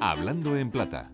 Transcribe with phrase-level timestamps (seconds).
[0.00, 1.10] Hablando en plata.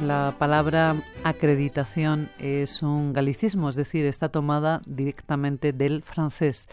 [0.00, 6.68] La palabra acreditación es un galicismo, es decir, está tomada directamente del francés.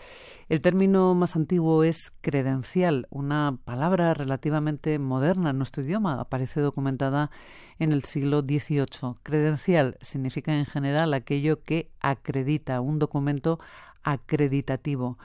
[0.48, 7.32] El término más antiguo es credencial, una palabra relativamente moderna en nuestro idioma, aparece documentada
[7.80, 9.16] en el siglo XVIII.
[9.24, 13.60] Credencial significa en general aquello que acredita, un documento
[14.04, 15.18] acreditativo.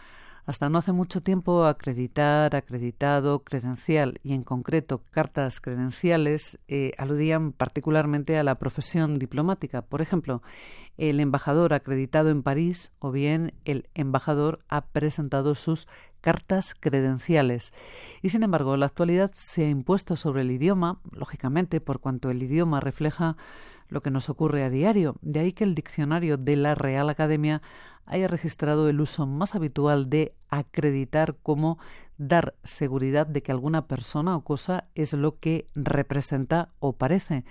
[0.49, 7.53] Hasta no hace mucho tiempo, acreditar, acreditado, credencial y en concreto cartas credenciales eh, aludían
[7.53, 9.83] particularmente a la profesión diplomática.
[9.83, 10.43] Por ejemplo,
[10.97, 15.87] el embajador acreditado en París o bien el embajador ha presentado sus
[16.23, 17.75] cartas credenciales.
[18.23, 22.43] Y sin embargo, la actualidad se ha impuesto sobre el idioma, lógicamente, por cuanto el
[22.43, 23.37] idioma refleja
[23.91, 25.17] lo que nos ocurre a diario.
[25.21, 27.61] De ahí que el diccionario de la Real Academia
[28.09, 31.79] haya registrado el uso más habitual de acreditar como
[32.19, 37.45] dar seguridad de que alguna persona o cosa es lo que representa o parece.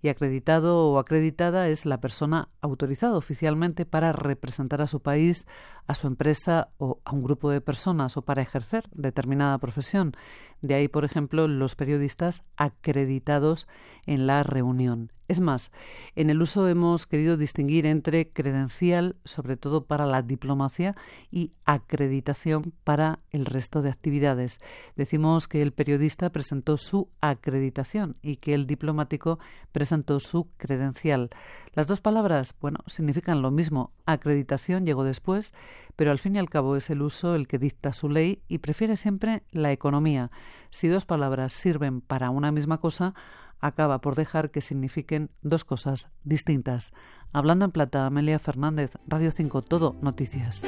[0.00, 5.46] Y acreditado o acreditada es la persona autorizada oficialmente para representar a su país,
[5.86, 10.12] a su empresa o a un grupo de personas o para ejercer determinada profesión.
[10.60, 13.68] De ahí, por ejemplo, los periodistas acreditados
[14.06, 15.12] en la reunión.
[15.28, 15.70] Es más,
[16.16, 20.94] en el uso hemos querido distinguir entre credencial, sobre todo para la diplomacia,
[21.30, 24.60] y acreditación para el resto de actividades.
[24.96, 29.38] Decimos que el periodista presentó su acreditación y que el diplomático
[29.72, 31.30] presentó su credencial.
[31.74, 33.92] Las dos palabras, bueno, significan lo mismo.
[34.04, 35.54] Acreditación llegó después,
[35.96, 38.58] pero al fin y al cabo es el uso el que dicta su ley y
[38.58, 40.30] prefiere siempre la economía.
[40.70, 43.14] Si dos palabras sirven para una misma cosa,
[43.62, 46.92] acaba por dejar que signifiquen dos cosas distintas.
[47.32, 50.62] Hablando en plata, Amelia Fernández, Radio 5, Todo Noticias.